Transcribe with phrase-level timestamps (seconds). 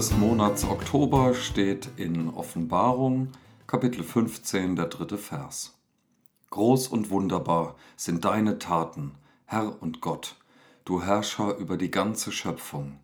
[0.00, 3.28] Des Monats Oktober steht in Offenbarung,
[3.66, 5.78] Kapitel 15, der dritte Vers.
[6.48, 9.12] Groß und wunderbar sind deine Taten,
[9.44, 10.36] Herr und Gott,
[10.86, 12.98] du Herrscher über die ganze Schöpfung.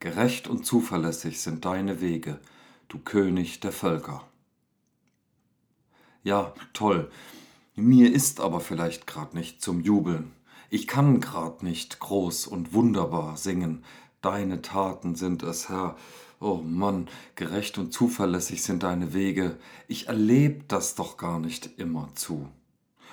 [0.00, 2.40] Gerecht und zuverlässig sind deine Wege,
[2.88, 4.24] du König der Völker.
[6.24, 7.08] Ja, toll.
[7.76, 10.32] Mir ist aber vielleicht gerade nicht zum Jubeln.
[10.70, 13.84] Ich kann grad nicht groß und wunderbar singen.
[14.26, 15.94] Deine Taten sind es, Herr.
[16.40, 19.56] Oh Mann, gerecht und zuverlässig sind deine Wege.
[19.86, 22.48] Ich erlebe das doch gar nicht immer zu.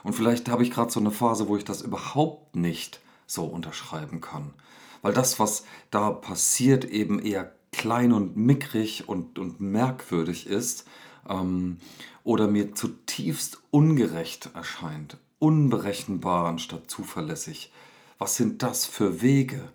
[0.02, 4.22] Und vielleicht habe ich gerade so eine Phase, wo ich das überhaupt nicht so unterschreiben
[4.22, 4.55] kann.
[5.03, 10.88] Weil das, was da passiert, eben eher klein und mickrig und, und merkwürdig ist
[11.30, 11.77] ähm,
[12.23, 17.72] oder mir zutiefst ungerecht erscheint, unberechenbar anstatt zuverlässig.
[18.17, 19.72] Was sind das für Wege,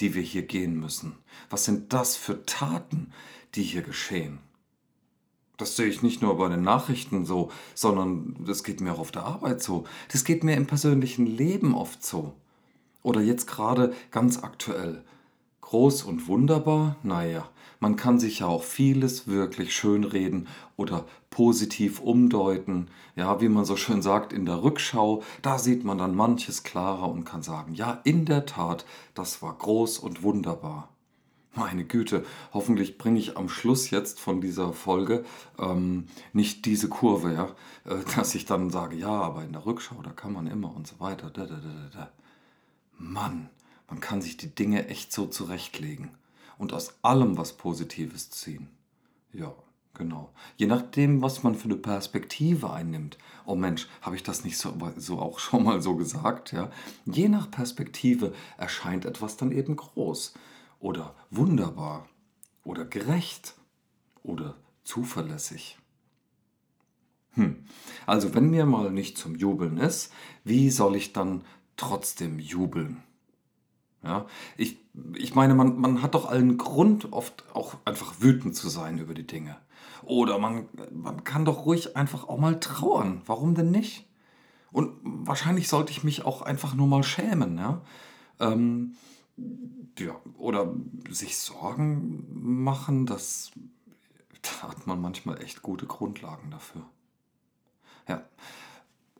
[0.00, 1.16] die wir hier gehen müssen?
[1.50, 3.12] Was sind das für Taten,
[3.54, 4.38] die hier geschehen?
[5.56, 9.12] Das sehe ich nicht nur bei den Nachrichten so, sondern das geht mir auch auf
[9.12, 9.84] der Arbeit so.
[10.10, 12.34] Das geht mir im persönlichen Leben oft so.
[13.02, 15.04] Oder jetzt gerade ganz aktuell.
[15.60, 16.96] Groß und wunderbar?
[17.02, 17.48] Naja,
[17.82, 22.86] man kann sich ja auch vieles wirklich schönreden oder positiv umdeuten.
[23.16, 27.10] Ja, wie man so schön sagt, in der Rückschau, da sieht man dann manches klarer
[27.10, 30.90] und kann sagen, ja, in der Tat, das war groß und wunderbar.
[31.56, 35.24] Meine Güte, hoffentlich bringe ich am Schluss jetzt von dieser Folge
[35.58, 37.46] ähm, nicht diese Kurve, ja,
[37.84, 40.86] äh, dass ich dann sage, ja, aber in der Rückschau, da kann man immer und
[40.86, 41.30] so weiter.
[41.30, 42.10] Da, da, da, da.
[42.96, 43.50] Mann,
[43.90, 46.12] man kann sich die Dinge echt so zurechtlegen
[46.58, 48.68] und aus allem was Positives ziehen.
[49.32, 49.54] Ja,
[49.94, 50.32] genau.
[50.56, 53.18] Je nachdem, was man für eine Perspektive einnimmt.
[53.44, 56.52] Oh Mensch, habe ich das nicht so, so auch schon mal so gesagt?
[56.52, 56.70] Ja?
[57.04, 60.34] Je nach Perspektive erscheint etwas dann eben groß
[60.80, 62.08] oder wunderbar
[62.64, 63.54] oder gerecht
[64.22, 65.78] oder zuverlässig.
[67.34, 67.64] Hm.
[68.06, 70.12] Also wenn mir mal nicht zum Jubeln ist,
[70.44, 71.44] wie soll ich dann
[71.76, 73.02] trotzdem jubeln?
[74.04, 74.26] Ja,
[74.56, 74.78] ich,
[75.16, 79.14] ich meine, man, man hat doch allen Grund, oft auch einfach wütend zu sein über
[79.14, 79.56] die Dinge.
[80.02, 83.22] Oder man, man kann doch ruhig einfach auch mal trauern.
[83.26, 84.06] Warum denn nicht?
[84.72, 87.58] Und wahrscheinlich sollte ich mich auch einfach nur mal schämen.
[87.58, 87.82] Ja?
[88.40, 88.96] Ähm,
[89.98, 90.74] ja, oder
[91.08, 93.52] sich Sorgen machen, das,
[94.42, 96.82] da hat man manchmal echt gute Grundlagen dafür.
[98.08, 98.24] Ja,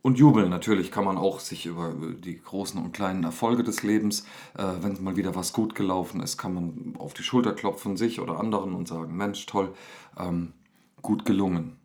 [0.02, 4.24] und jubeln natürlich kann man auch sich über die großen und kleinen Erfolge des Lebens,
[4.58, 8.20] äh, wenn mal wieder was gut gelaufen ist, kann man auf die Schulter klopfen, sich
[8.20, 9.72] oder anderen und sagen, Mensch, toll,
[10.18, 10.54] ähm,
[11.02, 11.76] gut gelungen.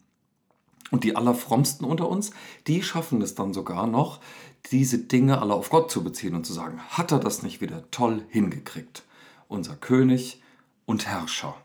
[0.89, 2.31] Und die allerfrommsten unter uns,
[2.65, 4.19] die schaffen es dann sogar noch,
[4.71, 7.89] diese Dinge alle auf Gott zu beziehen und zu sagen, hat er das nicht wieder
[7.91, 9.03] toll hingekriegt?
[9.47, 10.41] Unser König
[10.85, 11.55] und Herrscher.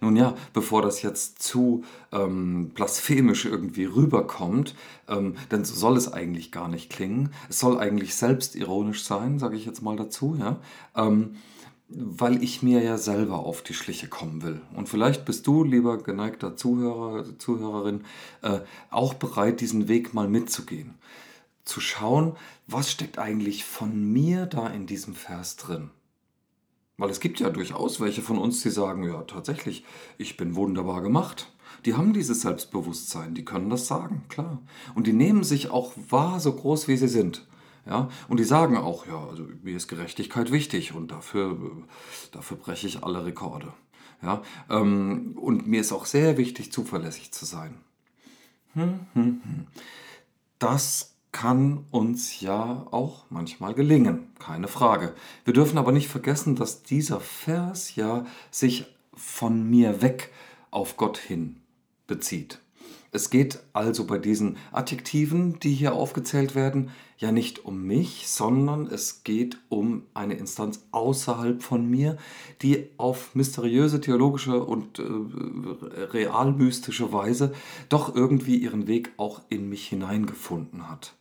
[0.00, 4.74] Nun ja, bevor das jetzt zu ähm, blasphemisch irgendwie rüberkommt,
[5.08, 7.32] ähm, denn so soll es eigentlich gar nicht klingen.
[7.48, 10.58] Es soll eigentlich selbstironisch sein, sage ich jetzt mal dazu, ja.
[10.96, 11.36] Ähm,
[11.92, 14.60] weil ich mir ja selber auf die Schliche kommen will.
[14.74, 18.04] Und vielleicht bist du, lieber geneigter Zuhörer, Zuhörerin,
[18.42, 20.94] äh, auch bereit, diesen Weg mal mitzugehen.
[21.64, 22.36] Zu schauen,
[22.68, 25.90] was steckt eigentlich von mir da in diesem Vers drin.
[27.00, 29.84] Weil es gibt ja durchaus welche von uns, die sagen, ja tatsächlich,
[30.18, 31.50] ich bin wunderbar gemacht.
[31.86, 34.60] Die haben dieses Selbstbewusstsein, die können das sagen, klar.
[34.94, 37.46] Und die nehmen sich auch wahr, so groß wie sie sind.
[37.86, 41.56] Ja, und die sagen auch, ja, also mir ist Gerechtigkeit wichtig und dafür,
[42.32, 43.72] dafür breche ich alle Rekorde.
[44.20, 47.76] Ja, ähm, und mir ist auch sehr wichtig, zuverlässig zu sein.
[48.74, 49.66] Hm, hm, hm.
[50.58, 51.09] Das
[51.40, 55.14] kann uns ja auch manchmal gelingen, keine Frage.
[55.46, 58.84] Wir dürfen aber nicht vergessen, dass dieser Vers ja sich
[59.14, 60.32] von mir weg
[60.70, 61.56] auf Gott hin
[62.06, 62.60] bezieht.
[63.10, 68.86] Es geht also bei diesen Adjektiven, die hier aufgezählt werden, ja nicht um mich, sondern
[68.86, 72.18] es geht um eine Instanz außerhalb von mir,
[72.60, 75.04] die auf mysteriöse, theologische und äh,
[76.02, 77.54] realmystische Weise
[77.88, 81.14] doch irgendwie ihren Weg auch in mich hineingefunden hat.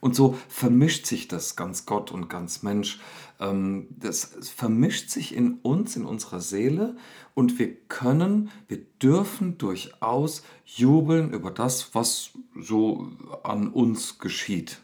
[0.00, 3.00] Und so vermischt sich das ganz Gott und ganz Mensch.
[3.40, 6.96] Ähm, das vermischt sich in uns, in unserer Seele
[7.34, 13.08] und wir können, wir dürfen durchaus jubeln über das, was so
[13.44, 14.80] an uns geschieht.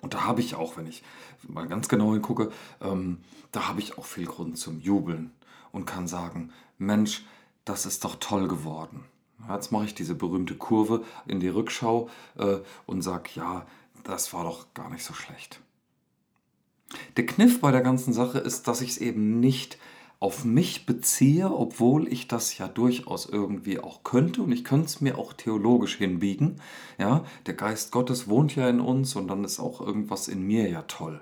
[0.00, 1.02] Und da habe ich auch, wenn ich
[1.48, 2.50] mal ganz genau hingucke,
[2.80, 3.18] ähm,
[3.50, 5.32] da habe ich auch viel Grund zum Jubeln
[5.72, 7.24] und kann sagen, Mensch,
[7.64, 9.04] das ist doch toll geworden.
[9.50, 12.08] Jetzt mache ich diese berühmte Kurve in die Rückschau
[12.38, 13.66] äh, und sage, ja,
[14.06, 15.60] das war doch gar nicht so schlecht.
[17.16, 19.78] Der Kniff bei der ganzen Sache ist, dass ich es eben nicht
[20.18, 25.00] auf mich beziehe, obwohl ich das ja durchaus irgendwie auch könnte und ich könnte es
[25.00, 26.62] mir auch theologisch hinbiegen.
[26.98, 30.70] Ja, der Geist Gottes wohnt ja in uns und dann ist auch irgendwas in mir
[30.70, 31.20] ja toll.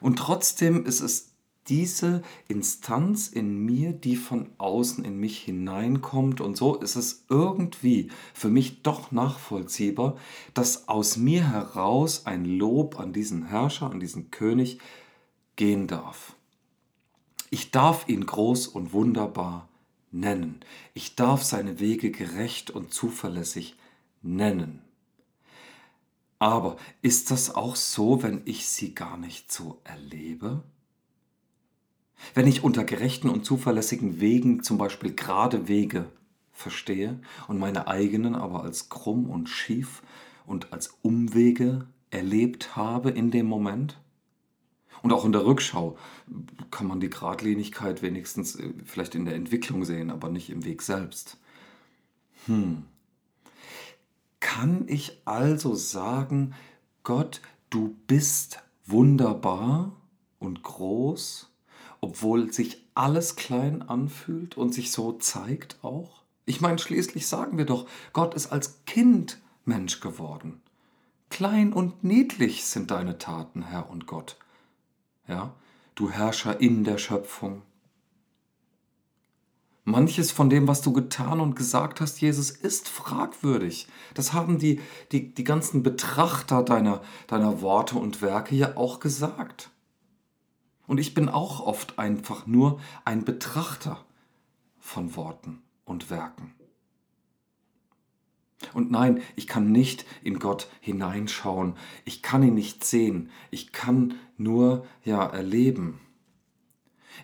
[0.00, 1.31] Und trotzdem ist es
[1.68, 6.40] diese Instanz in mir, die von außen in mich hineinkommt.
[6.40, 10.16] Und so ist es irgendwie für mich doch nachvollziehbar,
[10.54, 14.78] dass aus mir heraus ein Lob an diesen Herrscher, an diesen König
[15.56, 16.34] gehen darf.
[17.50, 19.68] Ich darf ihn groß und wunderbar
[20.10, 20.60] nennen.
[20.94, 23.76] Ich darf seine Wege gerecht und zuverlässig
[24.22, 24.82] nennen.
[26.38, 30.64] Aber ist das auch so, wenn ich sie gar nicht so erlebe?
[32.34, 36.06] Wenn ich unter gerechten und zuverlässigen Wegen zum Beispiel gerade Wege
[36.52, 40.02] verstehe und meine eigenen aber als krumm und schief
[40.46, 43.98] und als Umwege erlebt habe in dem Moment?
[45.02, 45.98] Und auch in der Rückschau
[46.70, 50.82] kann man die Gradlinigkeit wenigstens äh, vielleicht in der Entwicklung sehen, aber nicht im Weg
[50.82, 51.38] selbst.
[52.46, 52.84] Hm.
[54.38, 56.54] Kann ich also sagen,
[57.02, 57.40] Gott,
[57.70, 59.96] du bist wunderbar
[60.38, 61.51] und groß
[62.02, 66.22] obwohl sich alles klein anfühlt und sich so zeigt auch?
[66.44, 70.60] Ich meine, schließlich sagen wir doch, Gott ist als Kind Mensch geworden.
[71.30, 74.36] Klein und niedlich sind deine Taten, Herr und Gott.
[75.28, 75.54] Ja,
[75.94, 77.62] du Herrscher in der Schöpfung.
[79.84, 83.88] Manches von dem, was du getan und gesagt hast, Jesus, ist fragwürdig.
[84.14, 89.71] Das haben die, die, die ganzen Betrachter deiner, deiner Worte und Werke ja auch gesagt.
[90.92, 94.04] Und ich bin auch oft einfach nur ein Betrachter
[94.78, 96.52] von Worten und Werken.
[98.74, 101.76] Und nein, ich kann nicht in Gott hineinschauen.
[102.04, 103.30] Ich kann ihn nicht sehen.
[103.50, 105.98] Ich kann nur ja erleben.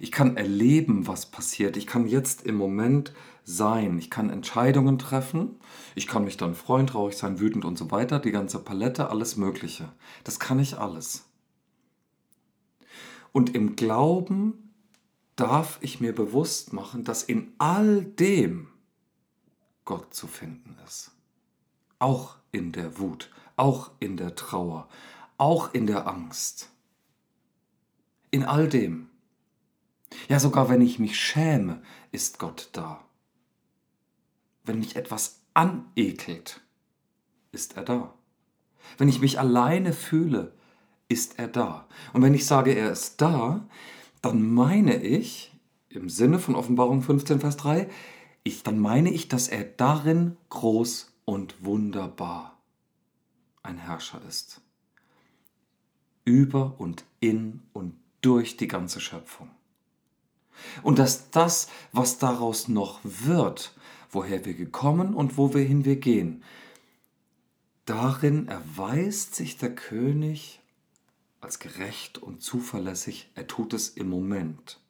[0.01, 1.77] Ich kann erleben, was passiert.
[1.77, 3.13] Ich kann jetzt im Moment
[3.45, 3.99] sein.
[3.99, 5.61] Ich kann Entscheidungen treffen.
[5.95, 8.19] Ich kann mich dann freuen, traurig sein, wütend und so weiter.
[8.19, 9.93] Die ganze Palette, alles Mögliche.
[10.25, 11.28] Das kann ich alles.
[13.33, 14.73] Und im Glauben
[15.37, 18.69] darf ich mir bewusst machen, dass in all dem
[19.85, 21.13] Gott zu finden ist.
[21.99, 24.89] Auch in der Wut, auch in der Trauer,
[25.37, 26.71] auch in der Angst.
[28.31, 29.09] In all dem.
[30.29, 31.83] Ja, sogar wenn ich mich schäme,
[32.13, 33.05] ist Gott da.
[34.65, 36.61] Wenn mich etwas anekelt,
[37.53, 38.15] ist er da.
[38.97, 40.53] Wenn ich mich alleine fühle,
[41.09, 41.87] ist er da.
[42.13, 43.67] Und wenn ich sage, er ist da,
[44.23, 45.53] dann meine ich,
[45.89, 47.89] im Sinne von Offenbarung 15, Vers 3,
[48.45, 52.59] ich, dann meine ich, dass er darin groß und wunderbar
[53.63, 54.61] ein Herrscher ist.
[56.25, 59.51] Über und in und durch die ganze Schöpfung.
[60.83, 63.75] Und dass das, was daraus noch wird,
[64.11, 66.43] woher wir gekommen und wohin wir gehen,
[67.85, 70.61] darin erweist sich der König
[71.41, 74.81] als gerecht und zuverlässig, er tut es im Moment.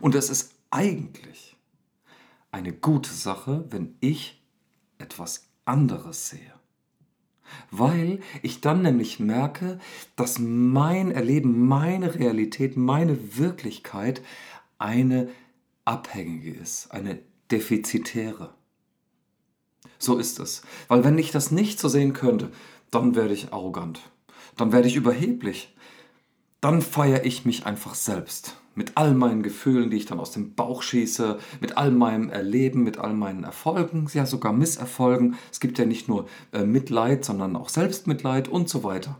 [0.00, 1.56] Und es ist eigentlich
[2.50, 4.42] eine gute Sache, wenn ich
[4.98, 6.52] etwas anderes sehe.
[7.70, 9.78] Weil ich dann nämlich merke,
[10.16, 14.22] dass mein Erleben, meine Realität, meine Wirklichkeit
[14.78, 15.28] eine
[15.84, 17.18] abhängige ist, eine
[17.50, 18.54] defizitäre.
[19.98, 20.62] So ist es.
[20.88, 22.50] Weil wenn ich das nicht so sehen könnte,
[22.90, 24.00] dann werde ich arrogant
[24.56, 25.74] dann werde ich überheblich.
[26.60, 28.56] Dann feiere ich mich einfach selbst.
[28.74, 32.84] Mit all meinen Gefühlen, die ich dann aus dem Bauch schieße, mit all meinem Erleben,
[32.84, 35.36] mit all meinen Erfolgen, ja sogar Misserfolgen.
[35.50, 39.18] Es gibt ja nicht nur äh, Mitleid, sondern auch Selbstmitleid und so weiter.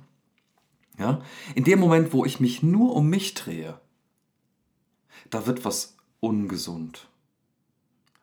[0.98, 1.20] Ja?
[1.54, 3.78] In dem Moment, wo ich mich nur um mich drehe,
[5.28, 7.08] da wird was ungesund.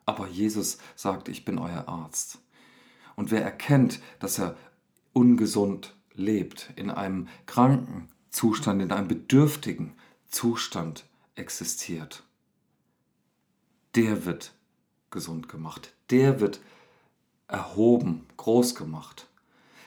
[0.06, 2.40] Aber Jesus sagt, ich bin euer Arzt.
[3.14, 4.56] Und wer erkennt, dass er
[5.12, 9.94] ungesund lebt, in einem kranken Zustand, in einem bedürftigen
[10.28, 12.22] Zustand existiert,
[13.94, 14.54] der wird
[15.10, 16.60] gesund gemacht, der wird
[17.48, 19.26] erhoben, groß gemacht.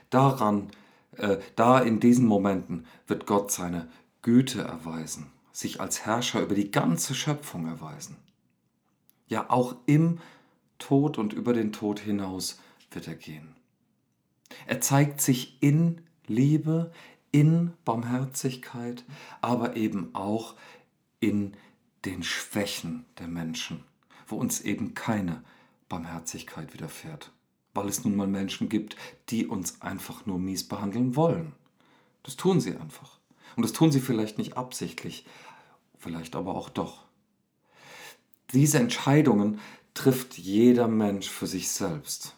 [0.09, 0.69] Daran,
[1.13, 3.89] äh, da in diesen Momenten wird Gott seine
[4.21, 8.17] Güte erweisen, sich als Herrscher über die ganze Schöpfung erweisen.
[9.27, 10.19] Ja, auch im
[10.77, 12.59] Tod und über den Tod hinaus
[12.91, 13.55] wird er gehen.
[14.67, 16.91] Er zeigt sich in Liebe,
[17.31, 19.03] in Barmherzigkeit,
[19.41, 20.55] aber eben auch
[21.19, 21.53] in
[22.05, 23.83] den Schwächen der Menschen,
[24.27, 25.43] wo uns eben keine
[25.89, 27.31] Barmherzigkeit widerfährt,
[27.73, 28.95] weil es nun mal Menschen gibt,
[29.29, 31.53] die uns einfach nur mies behandeln wollen.
[32.23, 33.19] Das tun sie einfach.
[33.55, 35.25] Und das tun sie vielleicht nicht absichtlich,
[35.97, 37.03] vielleicht aber auch doch.
[38.53, 39.59] Diese Entscheidungen
[39.93, 42.35] trifft jeder Mensch für sich selbst.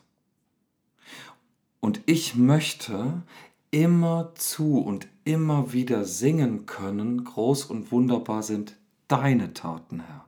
[1.79, 3.21] Und ich möchte
[3.75, 8.77] immer zu und immer wieder singen können, groß und wunderbar sind
[9.09, 10.23] deine Taten, Herr.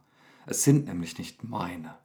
[0.48, 1.96] Es sind nämlich nicht meine.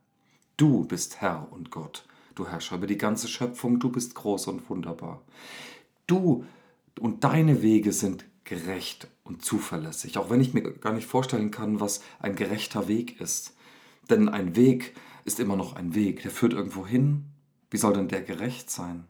[0.56, 2.06] Du bist Herr und Gott.
[2.36, 5.20] Du Herrscher über die ganze Schöpfung, du bist groß und wunderbar.
[6.06, 6.44] Du
[7.00, 11.80] und deine Wege sind gerecht und zuverlässig, auch wenn ich mir gar nicht vorstellen kann,
[11.80, 13.52] was ein gerechter Weg ist.
[14.08, 14.94] Denn ein Weg
[15.24, 17.24] ist immer noch ein Weg, der führt irgendwo hin.
[17.68, 19.08] Wie soll denn der gerecht sein?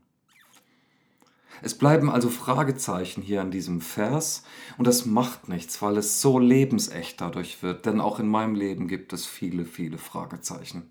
[1.62, 4.42] Es bleiben also Fragezeichen hier an diesem Vers
[4.78, 8.88] und das macht nichts, weil es so lebensecht dadurch wird, denn auch in meinem Leben
[8.88, 10.90] gibt es viele, viele Fragezeichen.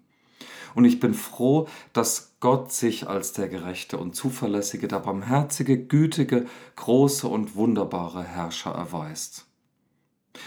[0.74, 6.46] Und ich bin froh, dass Gott sich als der gerechte und zuverlässige, der barmherzige, gütige,
[6.78, 9.46] große und wunderbare Herrscher erweist.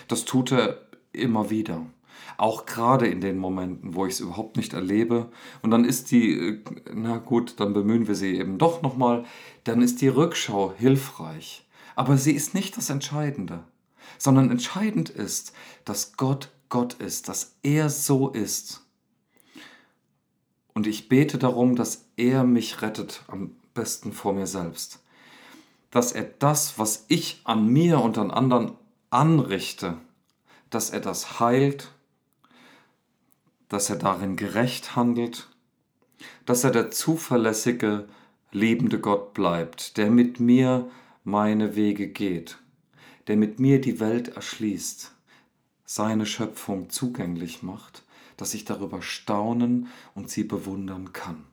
[0.09, 0.79] Das tut er
[1.13, 1.83] immer wieder.
[2.37, 5.31] Auch gerade in den Momenten, wo ich es überhaupt nicht erlebe.
[5.63, 6.65] Und dann ist die, äh,
[6.95, 9.25] na gut, dann bemühen wir sie eben doch nochmal,
[9.65, 11.67] dann ist die Rückschau hilfreich.
[11.97, 13.65] Aber sie ist nicht das Entscheidende,
[14.19, 15.53] sondern entscheidend ist,
[15.85, 18.85] dass Gott Gott ist, dass er so ist
[20.75, 25.01] und ich bete darum, dass er mich rettet, am besten vor mir selbst.
[25.91, 28.73] Dass er das, was ich an mir und an anderen
[29.11, 29.97] anrichte,
[30.71, 31.93] dass er das heilt,
[33.75, 35.49] dass er darin gerecht handelt,
[36.47, 38.09] dass er der zuverlässige,
[38.53, 40.89] liebende Gott bleibt, der mit mir
[41.25, 42.59] meine Wege geht,
[43.27, 45.13] der mit mir die Welt erschließt,
[45.85, 48.05] seine Schöpfung zugänglich macht
[48.37, 51.45] dass ich darüber staunen und sie bewundern kann.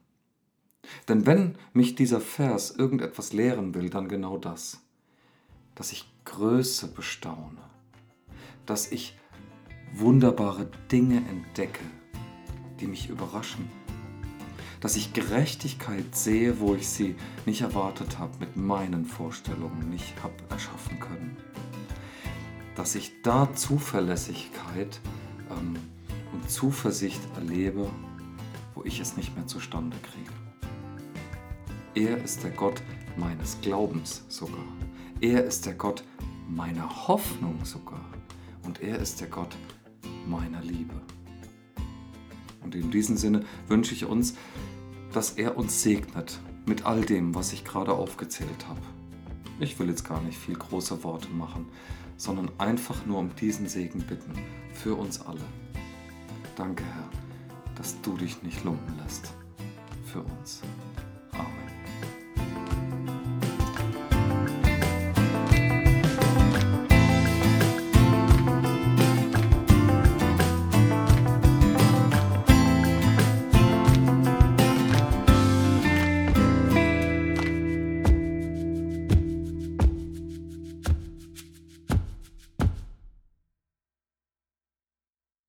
[1.08, 4.82] Denn wenn mich dieser Vers irgendetwas lehren will, dann genau das,
[5.76, 7.62] dass ich Größe bestaune,
[8.66, 9.18] dass ich
[9.94, 11.84] wunderbare Dinge entdecke,
[12.82, 13.70] die mich überraschen,
[14.80, 20.34] dass ich Gerechtigkeit sehe, wo ich sie nicht erwartet habe, mit meinen Vorstellungen nicht habe
[20.50, 21.38] erschaffen können,
[22.76, 25.00] dass ich da Zuverlässigkeit
[25.52, 25.78] ähm,
[26.34, 27.90] und Zuversicht erlebe,
[28.74, 30.32] wo ich es nicht mehr zustande kriege.
[31.94, 32.82] Er ist der Gott
[33.18, 34.66] meines Glaubens sogar.
[35.20, 36.04] Er ist der Gott
[36.50, 38.06] meiner Hoffnung sogar.
[38.64, 39.56] Und er ist der Gott
[40.26, 40.96] meiner Liebe.
[42.64, 44.36] Und in diesem Sinne wünsche ich uns,
[45.14, 48.82] dass er uns segnet mit all dem, was ich gerade aufgezählt habe.
[49.60, 51.68] Ich will jetzt gar nicht viel große Worte machen,
[52.18, 54.34] sondern einfach nur um diesen Segen bitten
[54.74, 55.42] für uns alle.
[56.56, 57.10] Danke, Herr,
[57.76, 59.34] dass du dich nicht lumpen lässt
[60.06, 60.62] für uns.